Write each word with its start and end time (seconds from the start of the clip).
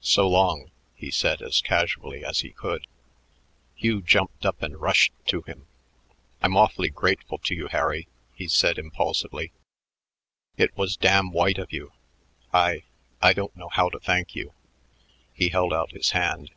"So 0.00 0.26
long," 0.26 0.70
he 0.94 1.10
said 1.10 1.42
as 1.42 1.60
casually 1.60 2.24
as 2.24 2.40
he 2.40 2.48
could. 2.52 2.86
Hugh 3.76 4.00
jumped 4.00 4.46
up 4.46 4.62
and 4.62 4.80
rushed 4.80 5.12
to 5.26 5.42
him. 5.42 5.66
"I'm 6.40 6.56
awfully 6.56 6.88
grateful 6.88 7.36
to 7.40 7.54
you, 7.54 7.66
Harry," 7.68 8.08
he 8.34 8.48
said 8.48 8.78
impulsively. 8.78 9.52
"It 10.56 10.74
was 10.74 10.96
damn 10.96 11.32
white 11.32 11.58
of 11.58 11.70
you. 11.70 11.92
I 12.50 12.84
I 13.20 13.34
don't 13.34 13.54
know 13.58 13.68
how 13.68 13.90
to 13.90 14.00
thank 14.00 14.34
you." 14.34 14.54
He 15.34 15.50
held 15.50 15.74
out 15.74 15.90
his 15.90 16.12
hand. 16.12 16.52